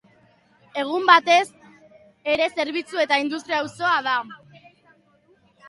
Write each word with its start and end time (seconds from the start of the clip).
Egun, 0.83 1.05
batez 1.09 1.43
ere 2.37 2.49
zerbitzu 2.57 3.03
eta 3.05 3.21
industria-auzoa 3.27 3.95
da. 4.11 4.19